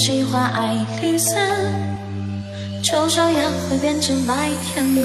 [0.00, 1.36] 喜欢爱丽丝
[2.82, 5.02] 丑小鸭会变成白天鹅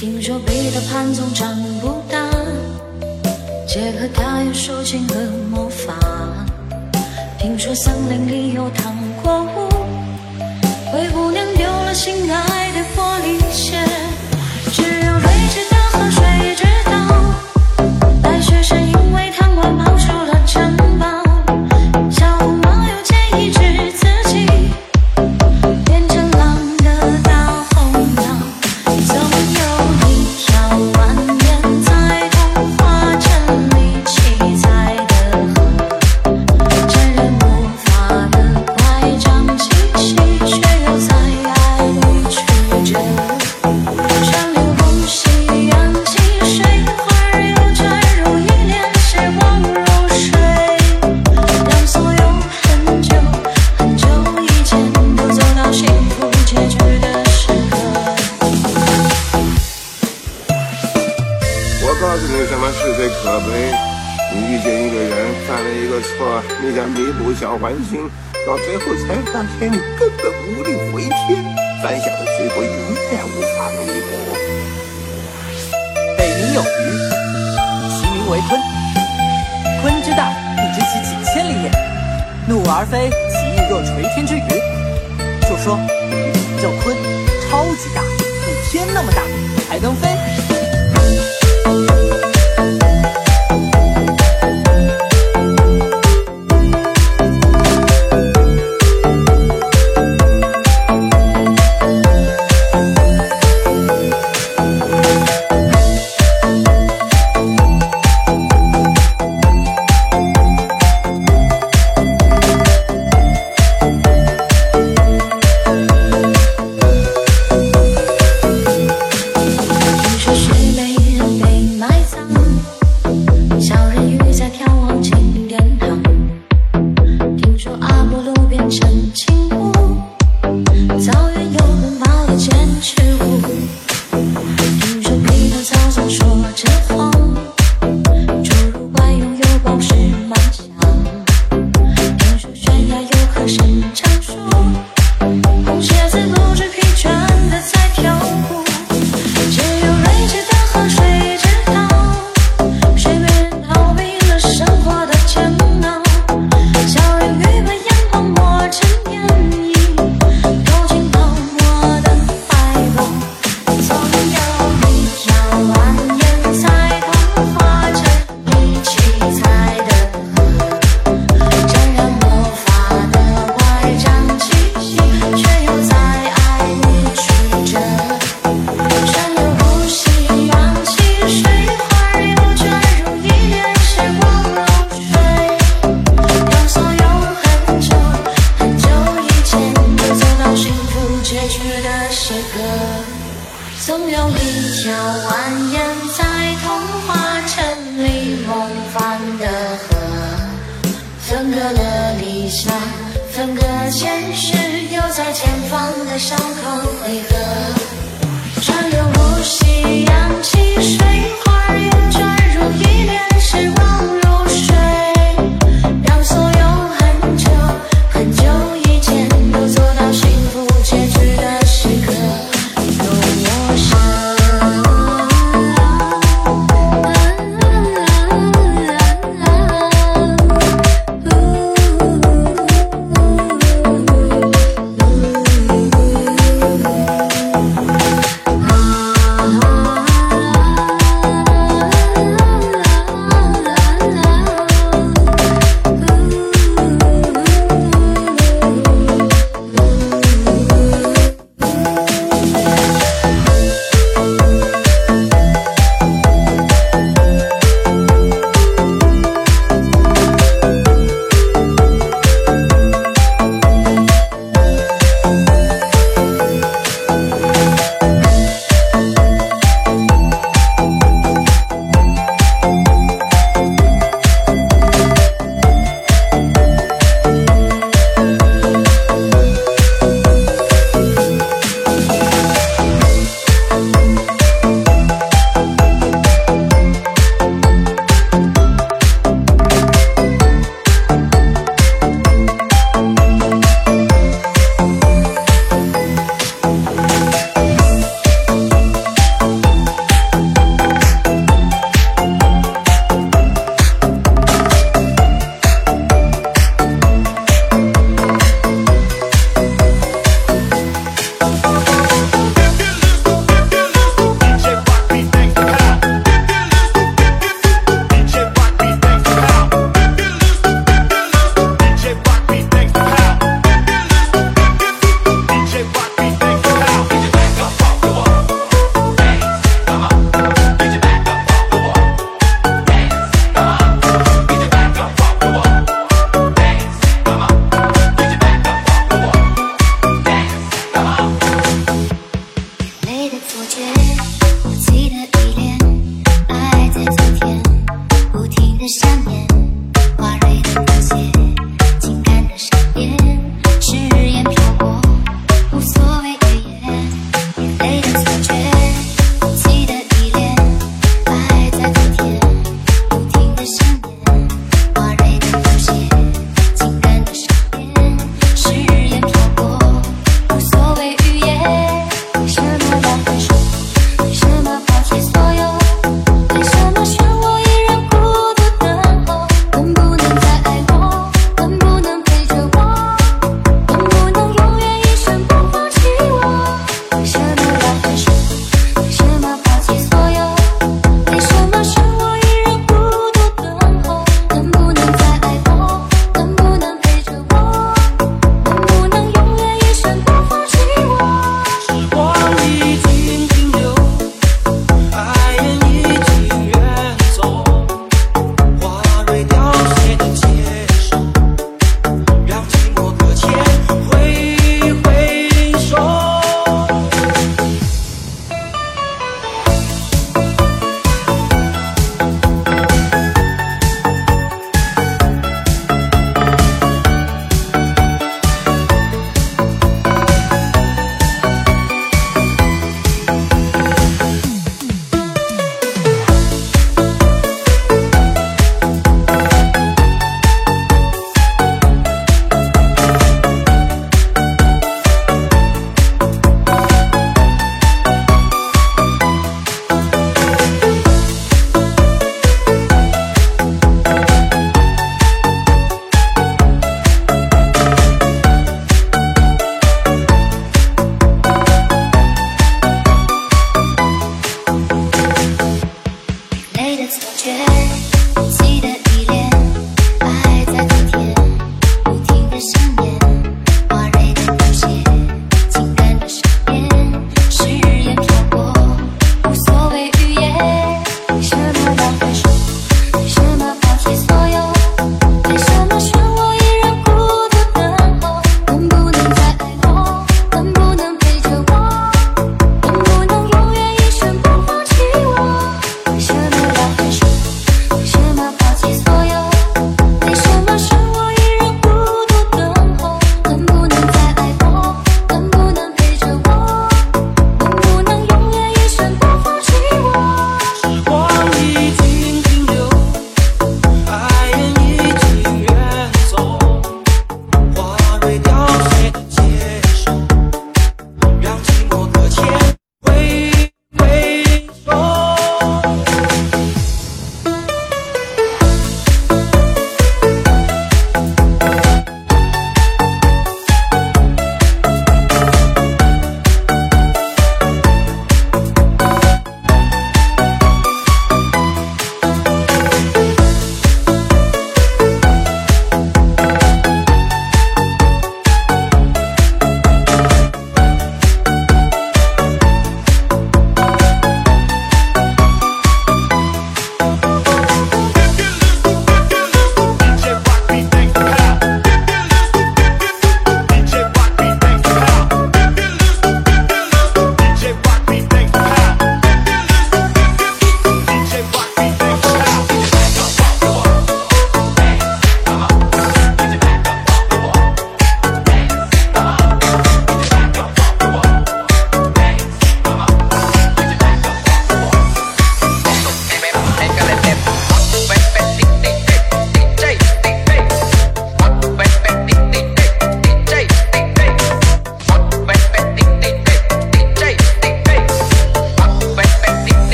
[0.00, 2.26] 听说彼得潘总长不大
[3.68, 5.14] 杰克他有竖琴和
[5.50, 5.94] 魔法。
[7.38, 9.68] 听说森林里有糖果屋
[10.90, 12.63] 灰姑娘丢了心爱。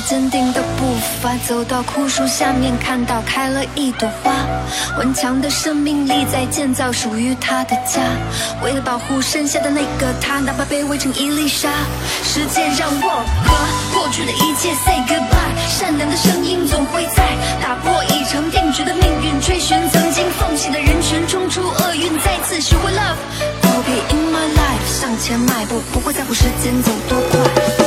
[0.00, 4.30] 坚定的步伐，走到枯树下面，看到开了一朵花。
[4.98, 8.00] 顽强的生命力在建造属于他的家。
[8.62, 11.70] 为了保护剩下的那个他，哪怕被围成一粒沙。
[12.22, 15.68] 时间让我和过去的一切 say goodbye。
[15.68, 17.24] 善良的声音总会在
[17.62, 23.16] 打破已成定局的命运，追寻曾经放弃的人群，冲出厄运，再次学会 love。
[23.62, 27.79] I'll be in my life，向前迈步，不会在乎时间走多快。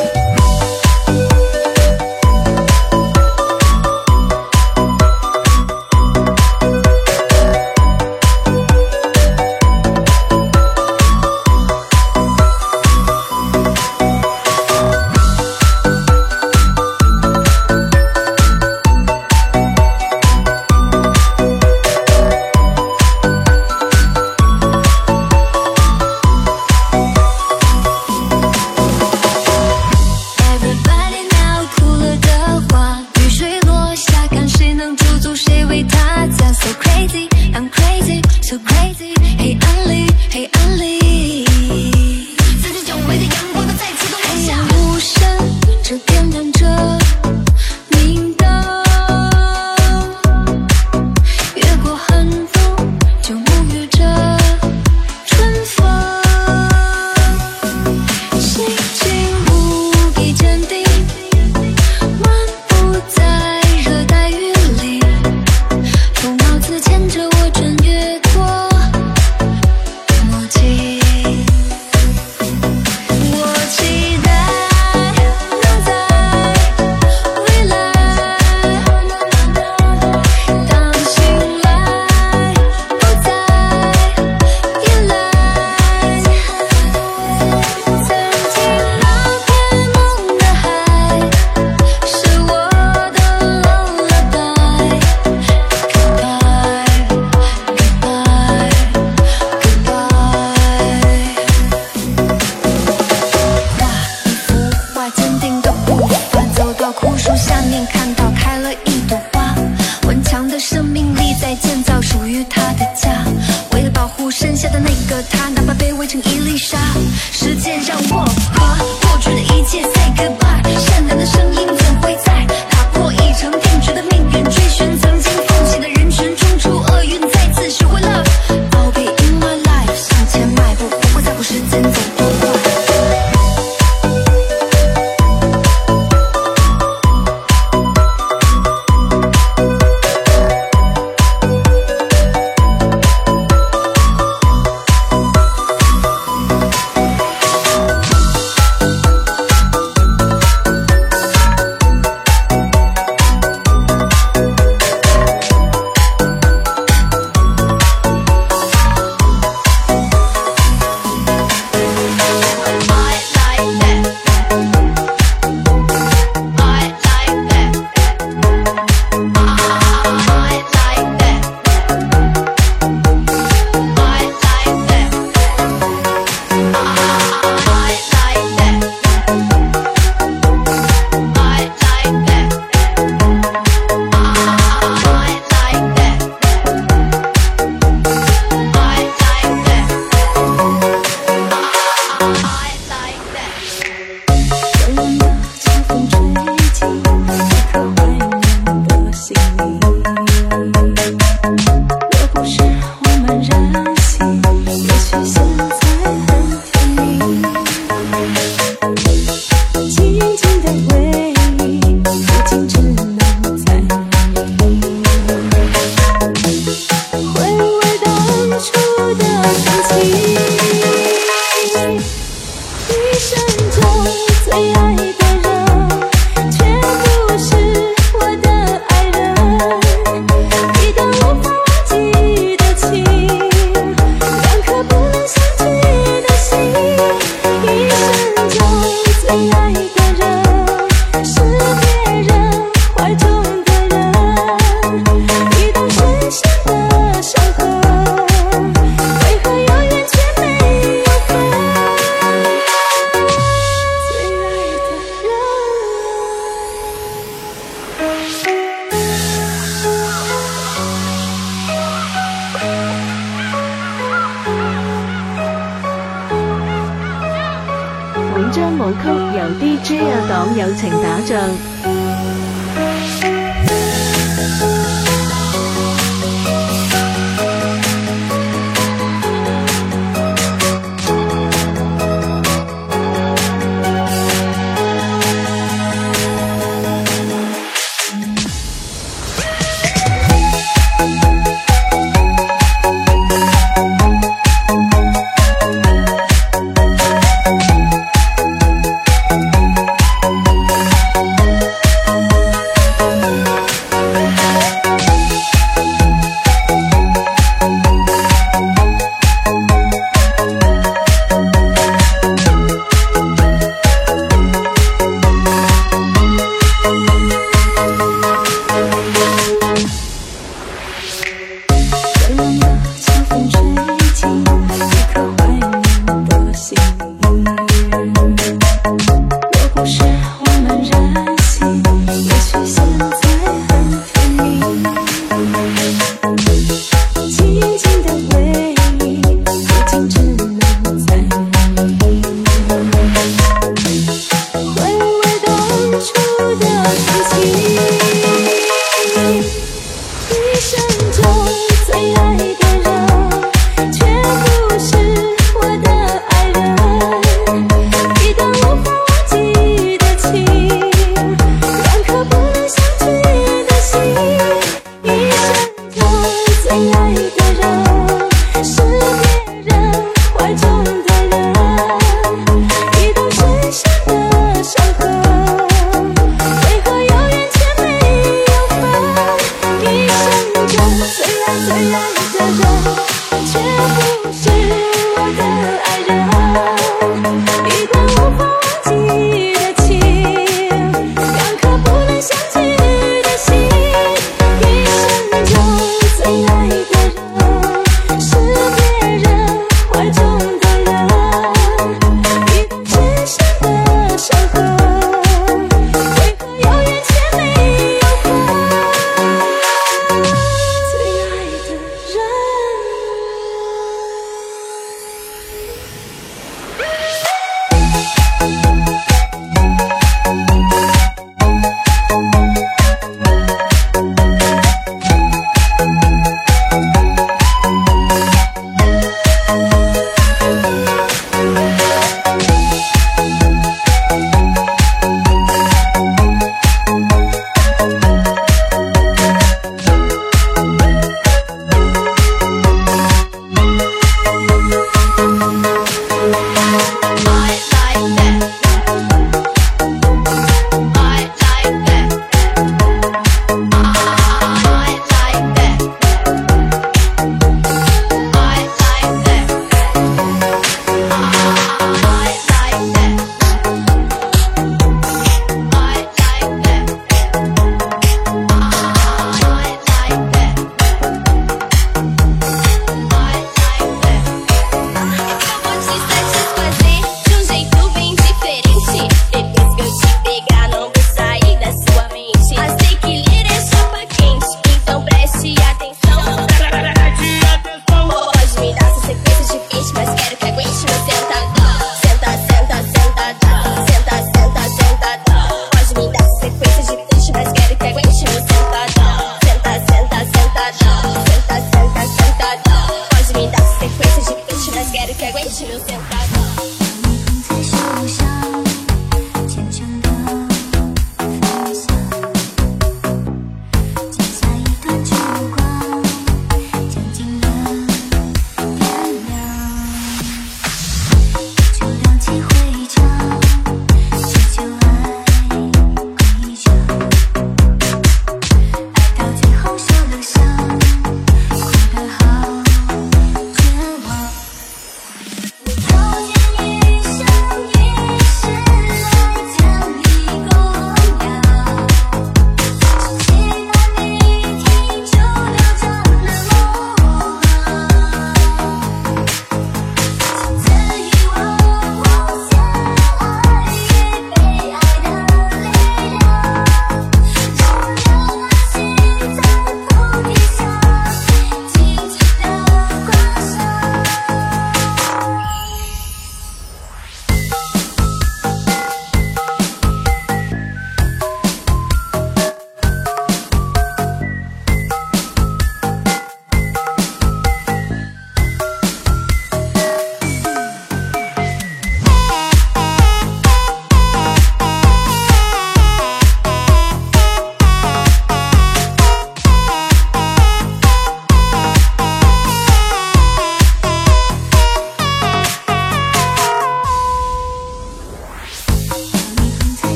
[268.86, 271.93] 舞曲由 dj 啊党友情打造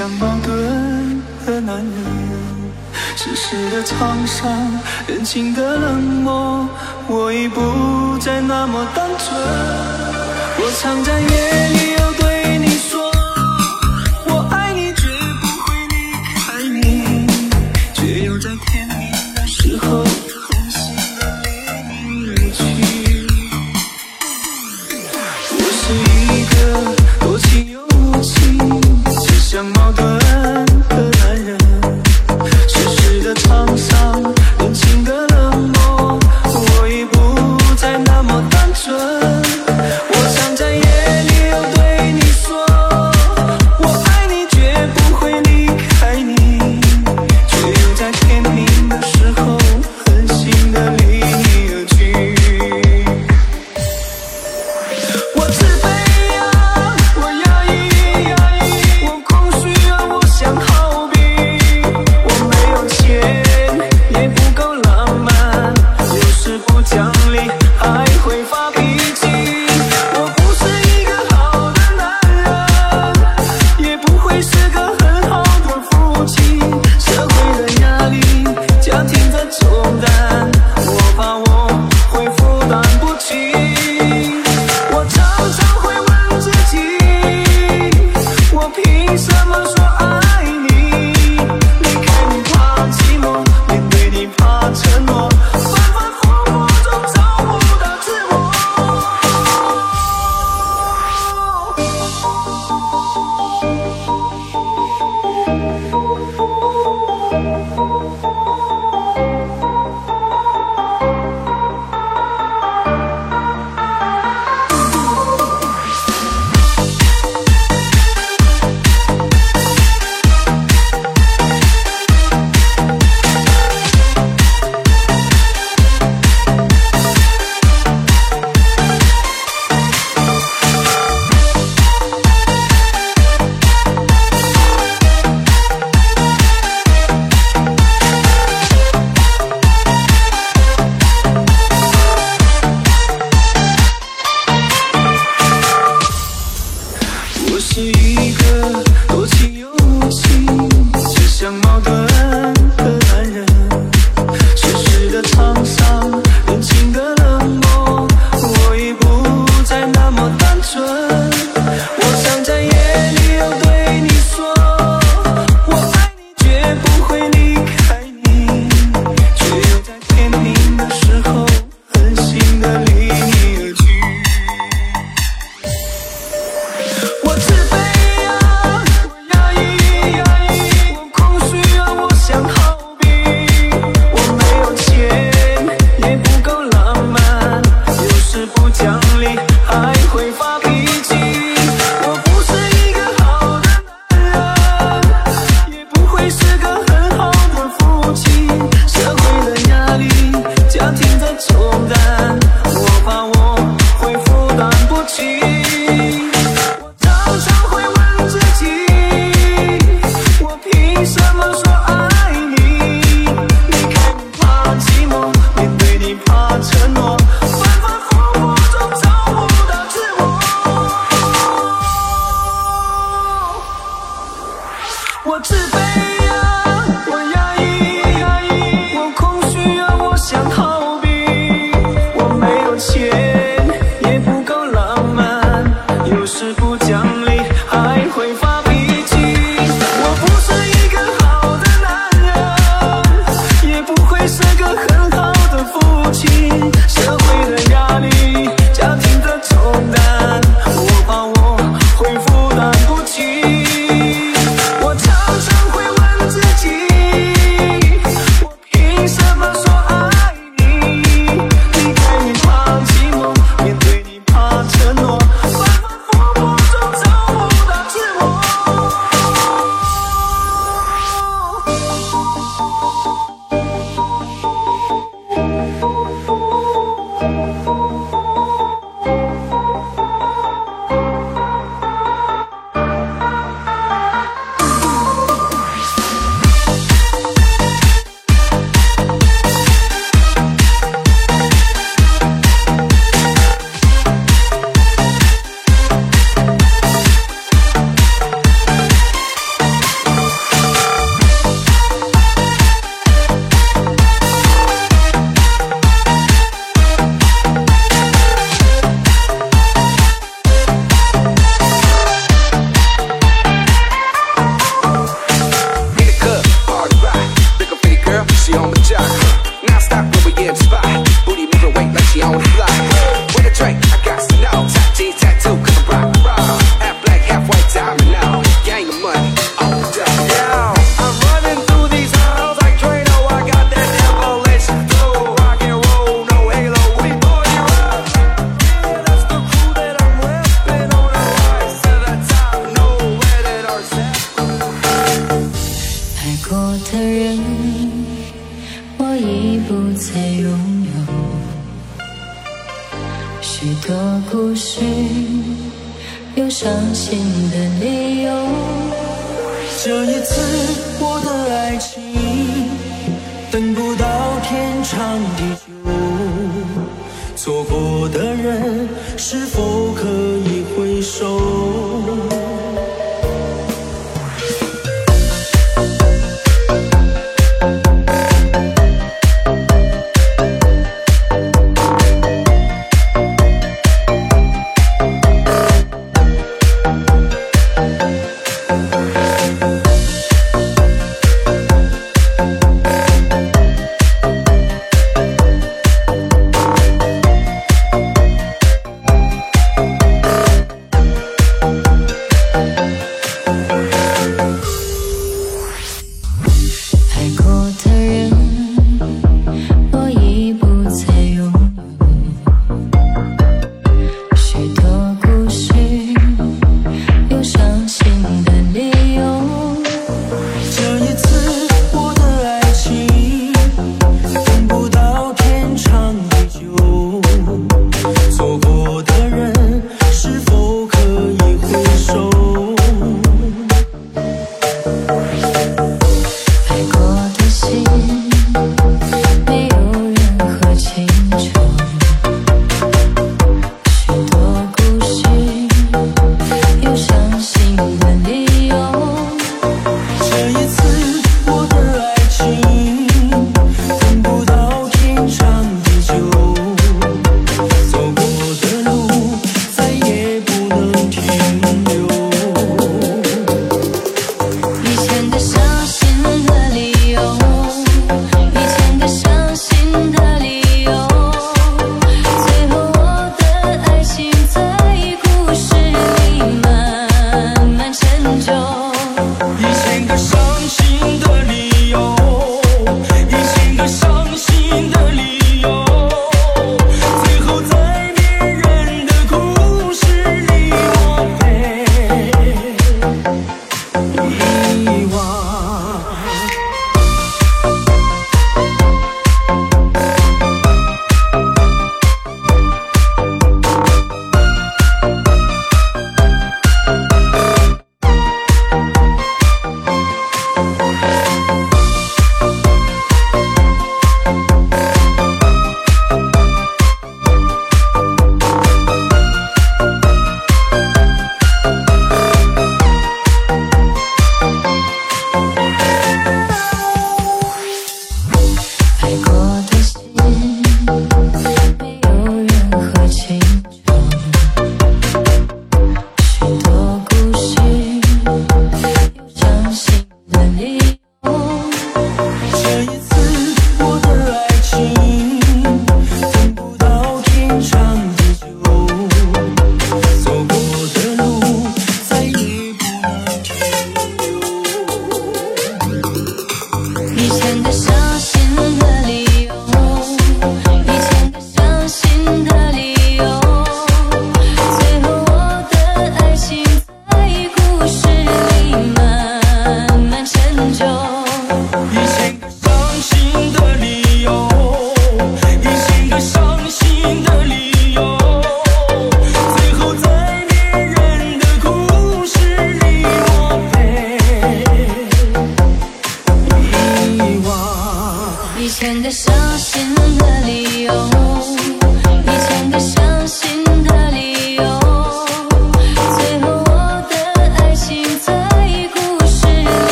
[0.00, 1.84] 像矛盾的男人，
[3.18, 4.50] 世事的沧桑，
[5.06, 6.66] 人情的冷漠，
[7.06, 9.38] 我已不再那么单纯。
[10.56, 11.99] 我常在夜里。